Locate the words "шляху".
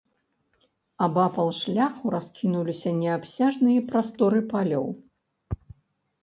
1.59-2.13